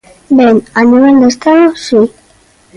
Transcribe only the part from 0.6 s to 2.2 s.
a nivel de Estado, si.